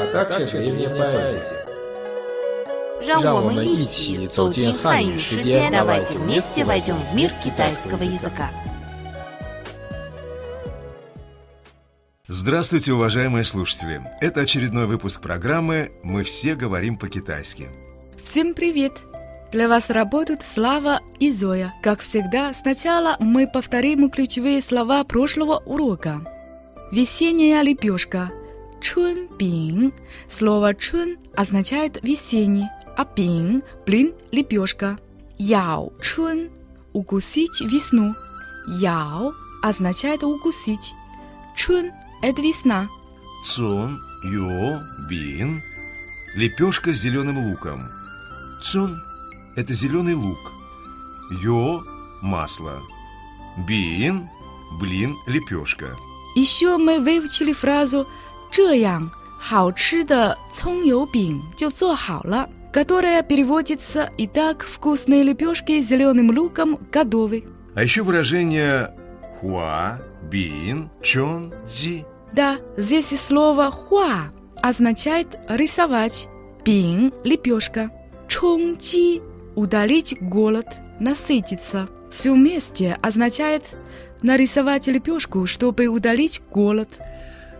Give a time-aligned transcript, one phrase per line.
[0.00, 1.66] а также древняя поэзия.
[3.06, 8.50] 让我们让我们一一起起走走进进汉语汉语世世界，界 давайте давайте вместе вместе войдем в мир китайского китайского языка.
[12.28, 14.02] Здравствуйте, уважаемые слушатели!
[14.20, 17.68] Это очередной выпуск программы «Мы все говорим по-китайски».
[18.20, 18.92] Всем привет!
[19.52, 21.72] Для вас работают Слава и Зоя.
[21.82, 26.22] Как всегда, сначала мы повторим ключевые слова прошлого урока.
[26.90, 28.32] Весенняя лепешка.
[28.81, 29.93] Чун бин.
[30.27, 34.97] Слово чун означает весенний, а бин– блин, лепешка.
[35.37, 36.49] Яо чун–
[36.93, 38.15] укусить весну.
[38.67, 40.93] Яо означает укусить.
[41.55, 41.91] Чун–
[42.23, 42.89] это весна.
[43.45, 45.61] Цун, ю, бин.
[46.35, 47.87] Лепешка с зеленым луком.
[48.63, 48.99] Цун–
[49.55, 50.51] это зеленый лук.
[51.43, 51.83] Йо–
[52.21, 52.81] масло.
[53.67, 54.27] Бин–
[54.79, 55.95] блин, лепешка.
[56.35, 58.07] Еще мы выучили фразу
[58.50, 67.44] «这样好吃的葱油饼就做好了», которая переводится «И так вкусные лепешки с зеленым луком готовы».
[67.74, 68.94] А еще выражение
[69.40, 69.98] хуа,
[70.30, 72.04] бин, чон, зи.
[72.32, 76.28] Да, здесь и слово «хуа» означает «рисовать»,
[76.64, 77.90] «бин» – «лепешка»,
[78.28, 80.66] «чонги» – «удалить голод»,
[80.98, 81.88] «насытиться».
[82.12, 83.64] Все вместе означает
[84.22, 86.88] «нарисовать лепешку, чтобы удалить голод».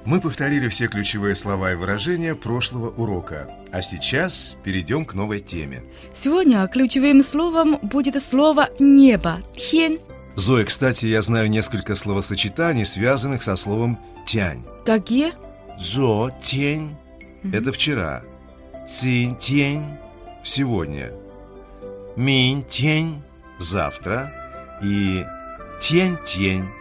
[0.03, 3.49] Мы повторили все ключевые слова и выражения прошлого урока.
[3.71, 5.83] А сейчас перейдем к новой теме.
[6.13, 9.99] Сегодня ключевым словом будет слово «небо»– «тен».
[10.35, 14.63] Зоя, кстати, я знаю несколько словосочетаний, связанных со словом «тянь».
[14.85, 15.33] Какие?
[15.79, 16.95] Зо тень–
[17.53, 18.23] это вчера.
[18.87, 19.85] Цинь тень–
[20.43, 21.11] сегодня.
[22.15, 23.21] Минь тень–
[23.59, 24.33] завтра.
[24.81, 25.23] И
[25.79, 26.65] тень тень–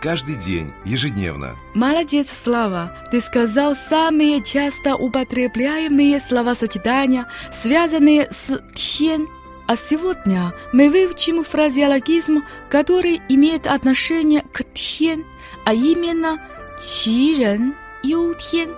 [0.00, 1.56] каждый день, ежедневно.
[1.74, 2.96] Молодец, Слава!
[3.10, 9.28] Ты сказал самые часто употребляемые словосочетания, связанные с «тен».
[9.66, 15.24] А сегодня мы выучим фразеологизм, который имеет отношение к «тен»,
[15.64, 16.40] а именно
[16.80, 18.70] «qi рен ю тен».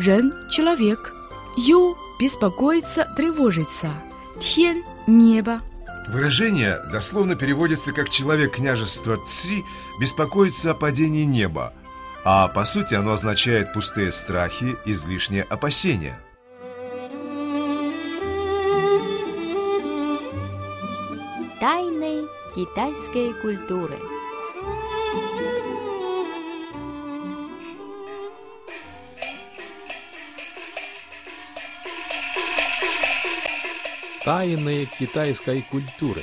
[0.00, 1.12] «рен»– человек,
[1.56, 3.92] «ю»– беспокоиться, тревожиться,
[4.40, 5.60] «тен»– небо.
[6.08, 9.62] Выражение дословно переводится как «человек княжества Ци
[10.00, 11.74] беспокоится о падении неба»,
[12.24, 16.18] а по сути оно означает пустые страхи, излишнее опасение.
[21.60, 23.98] Тайны китайской культуры.
[34.30, 36.22] Тайны китайской культуры.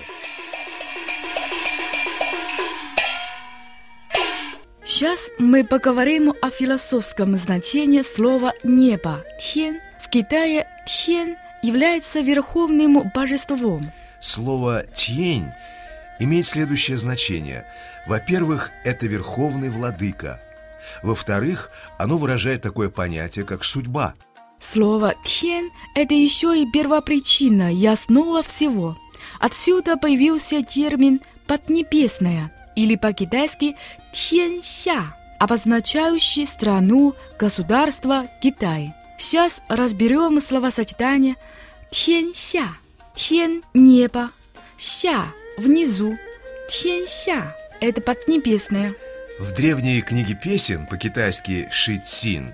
[4.86, 9.82] Сейчас мы поговорим о философском значении слова «небо»– «тен».
[10.00, 13.82] В Китае «тен» является верховным божеством.
[14.22, 15.52] Слово «тень»
[16.18, 17.66] имеет следующее значение.
[18.06, 20.40] Во-первых, это верховный владыка.
[21.04, 24.14] Во-вторых, оно выражает такое понятие, как судьба.
[24.60, 28.98] Слово «тен»– это еще и первопричина и основа всего.
[29.40, 33.76] Отсюда появился термин «поднебесная» или по-китайски
[34.12, 38.94] «тянься», обозначающий страну, государство Китай.
[39.20, 41.36] Сейчас разберем словосочетание
[41.92, 42.70] «тянься».
[43.16, 44.30] «Тен»– небо,
[44.78, 45.26] «ся»–
[45.58, 46.18] внизу,
[46.70, 48.94] «тянься»– это поднебесное.
[49.40, 52.54] В древней книге песен, по-китайски «Ши Цин»,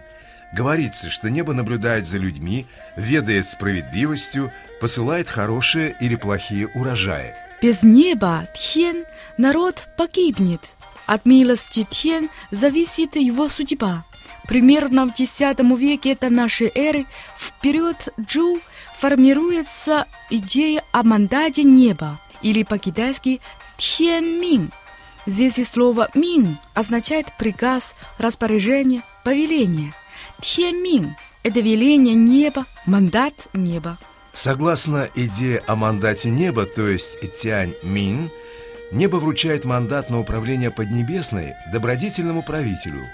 [0.54, 2.66] говорится, что небо наблюдает за людьми,
[2.96, 7.34] ведает справедливостью, посылает хорошие или плохие урожаи.
[7.62, 9.06] Без неба, тен,
[9.38, 10.62] народ погибнет.
[11.06, 14.06] От милости тен зависит его судьба.
[14.48, 17.06] Примерно в X веке до нашей эры
[17.38, 18.60] вперед Джу
[18.98, 23.42] формируется идея о мандате неба, или по-китайски
[23.78, 24.72] «тьен мин».
[25.26, 29.94] Здесь и слово «мин» означает приказ, распоряжение, повеление.
[30.44, 33.98] «Тьен мин»— это веление неба, мандат неба.
[34.34, 38.30] Согласно идее о мандате неба, то есть Тянь Мин,
[38.92, 43.06] небо вручает мандат на управление Поднебесной добродетельному правителю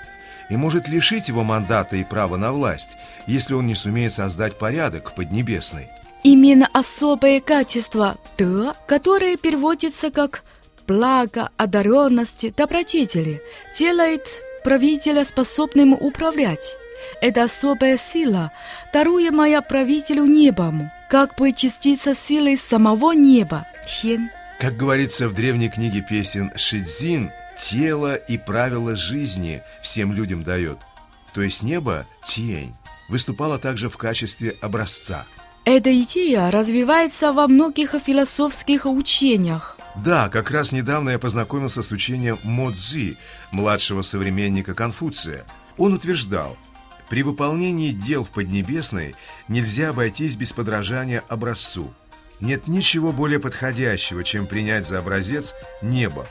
[0.49, 2.89] и может лишить его мандата и права на власть,
[3.27, 5.87] если он не сумеет создать порядок в Поднебесной.
[6.23, 10.43] Именно особое качество «д», которое переводится как
[10.87, 13.43] «благо», «одаренности», «добродетели»,
[13.77, 16.75] делает правителя способным управлять.
[17.21, 18.51] Это особая сила,
[18.93, 24.29] даруемая правителю небом, как бы частица силы самого неба, Тен.
[24.59, 30.79] Как говорится в древней книге песен Шидзин, тело и правила жизни всем людям дает.
[31.33, 32.75] То есть небо, тень,
[33.07, 35.25] выступало также в качестве образца.
[35.65, 39.77] Эта идея развивается во многих философских учениях.
[39.95, 43.17] Да, как раз недавно я познакомился с учением Модзи,
[43.51, 45.45] младшего современника Конфуция.
[45.77, 46.57] Он утверждал,
[47.09, 49.15] при выполнении дел в Поднебесной
[49.47, 51.91] нельзя обойтись без подражания образцу.
[52.39, 56.25] Нет ничего более подходящего, чем принять за образец небо.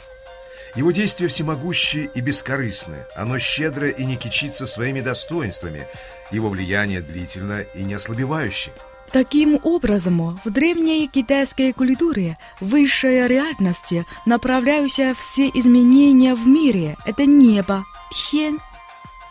[0.75, 2.99] Его действия всемогущие и бескорыстны.
[3.17, 5.87] Оно щедро и не кичится своими достоинствами.
[6.31, 8.75] Его влияние длительно и не ослабевающее.
[9.13, 13.95] Таким образом, в древней китайской культуре высшая реальность,
[14.27, 18.59] направляющая все изменения в мире, это небо, тен.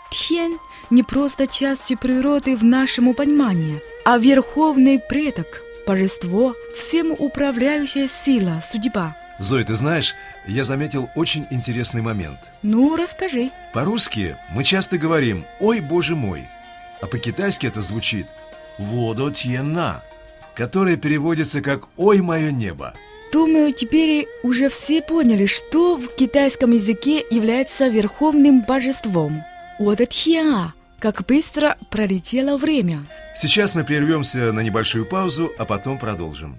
[0.09, 0.57] Тен
[0.89, 9.16] не просто часть природы в нашем понимании, а верховный предок, божество, всем управляющая сила, судьба.
[9.39, 10.16] Зой, ты знаешь,
[10.48, 12.39] я заметил очень интересный момент.
[12.63, 13.51] Ну, расскажи.
[13.74, 16.48] По-русски мы часто говорим «Ой, боже мой»,
[17.01, 18.25] а по-китайски это звучит
[18.80, 20.01] «Водо тьена»,
[20.56, 22.94] которое переводится как «Ой, мое небо».
[23.31, 29.44] Думаю, теперь уже все поняли, что в китайском языке является верховным божеством.
[29.80, 30.12] Вот это
[30.99, 33.04] как быстро пролетело время.
[33.37, 36.58] Сейчас мы прервемся на небольшую паузу, а потом продолжим.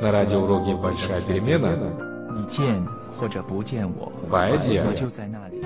[0.00, 1.76] На радиоуроке «Большая перемена»
[2.34, 2.86] 你见
[3.18, 5.62] 或者不见我， поэзия, 我就在那里。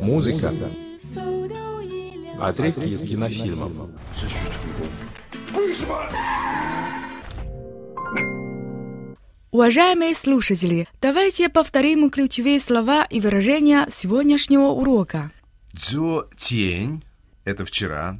[0.00, 0.52] музыка,
[2.40, 3.72] отрывки из кинофильмов.
[9.57, 15.31] Уважаемые слушатели, давайте повторим ключевые слова и выражения сегодняшнего урока.
[15.73, 17.03] Дзё тень–
[17.43, 18.19] это вчера.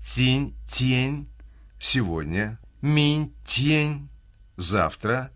[0.00, 1.28] Тень– тень–
[1.80, 2.60] сегодня.
[2.82, 4.08] Минь– тень–
[4.56, 5.32] завтра.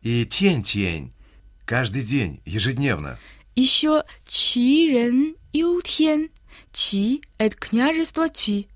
[0.00, 1.12] И тень– тень–
[1.64, 3.20] каждый день, ежедневно.
[3.54, 6.28] Еще Qi Ren Ю Тен.
[6.72, 8.66] Qi– это княжество Qi.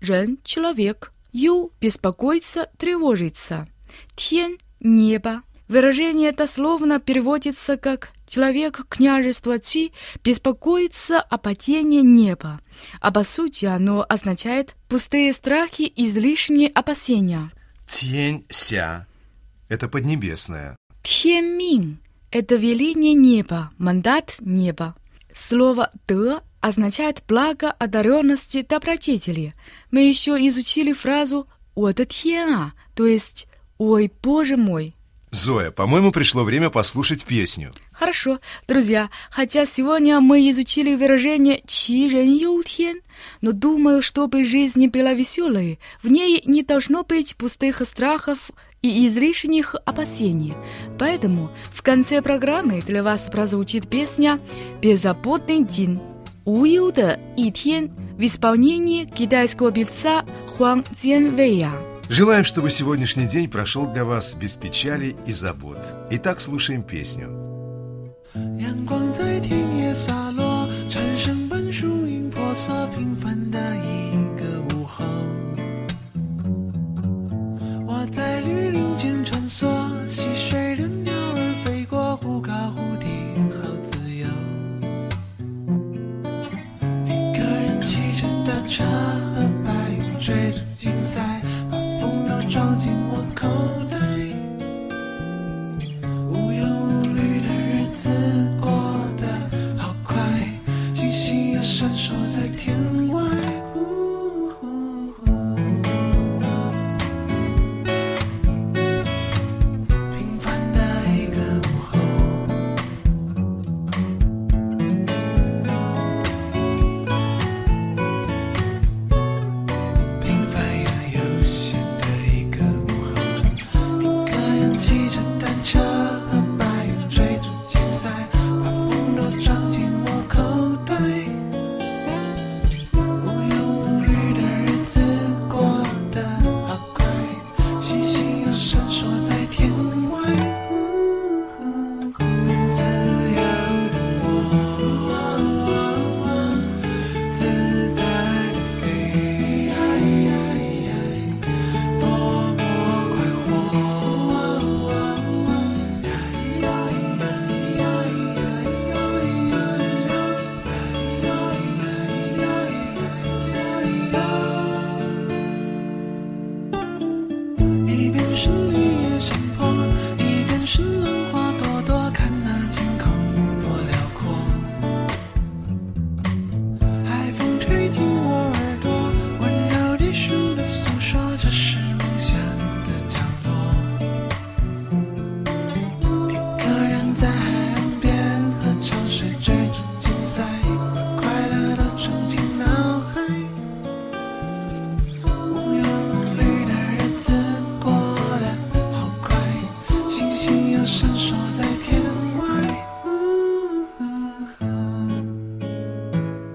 [0.00, 1.12] Рен– человек.
[1.30, 3.68] Ю– беспокоится, тревожится.
[4.16, 5.44] Тен– небо.
[5.72, 9.92] Выражение это словно переводится как «человек княжества Ци
[10.22, 12.60] беспокоится о падении неба»,
[13.00, 17.50] а по сути оно означает «пустые страхи, излишние опасения».
[17.86, 19.06] Тень– ся–
[19.70, 20.76] это поднебесная.
[21.02, 22.00] Тьенмин–
[22.30, 24.94] это веление неба, мандат неба.
[25.34, 29.54] Слово «де» означает благо, одаренности, добродетели.
[29.90, 33.48] Мы еще изучили фразу «Ода тьена», то есть
[33.78, 34.94] «Ой, боже мой».
[35.32, 37.72] Зоя, по-моему, пришло время послушать песню.
[37.92, 43.00] Хорошо, друзья, хотя сегодня мы изучили выражение «чи ю тен»,
[43.40, 48.50] но думаю, чтобы жизнь была веселой, в ней не должно быть пустых страхов
[48.82, 50.52] и излишних опасений.
[50.98, 54.38] Поэтому в конце программы для вас прозвучит песня
[54.82, 55.98] «Беззаботный день»
[56.44, 60.26] «Ую де и тен» в исполнении китайского певца
[60.58, 61.91] Хуан Цзянвэя.
[62.12, 65.78] Желаем, чтобы сегодняшний день прошел для вас без печали и забот.
[66.10, 67.42] Итак, слушаем песню.
[68.34, 69.01] 阳光